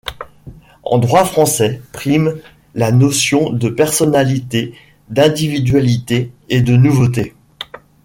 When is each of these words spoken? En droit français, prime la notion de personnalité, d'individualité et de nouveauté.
En 0.81 0.97
droit 0.97 1.25
français, 1.25 1.79
prime 1.93 2.33
la 2.73 2.91
notion 2.91 3.51
de 3.51 3.69
personnalité, 3.69 4.73
d'individualité 5.11 6.31
et 6.49 6.61
de 6.61 6.75
nouveauté. 6.75 7.35